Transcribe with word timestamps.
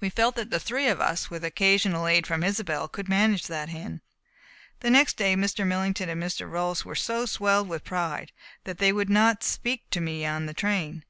We 0.00 0.08
felt 0.08 0.36
that 0.36 0.48
the 0.48 0.58
three 0.58 0.88
of 0.88 1.02
us, 1.02 1.28
with 1.28 1.44
occasional 1.44 2.06
aid 2.06 2.26
from 2.26 2.42
Isobel, 2.42 2.88
could 2.88 3.10
manage 3.10 3.46
that 3.48 3.68
hen. 3.68 4.00
The 4.80 4.88
next 4.88 5.18
day 5.18 5.36
Mr. 5.36 5.66
Millington 5.66 6.08
and 6.08 6.22
Mr. 6.22 6.48
Rolfs 6.50 6.82
were 6.82 6.94
so 6.94 7.26
swelled 7.26 7.68
with 7.68 7.84
pride 7.84 8.32
that 8.64 8.78
they 8.78 8.90
would 8.94 9.10
not 9.10 9.44
speak 9.44 9.90
to 9.90 10.00
me 10.00 10.24
on 10.24 10.46
the 10.46 10.54
train. 10.54 11.04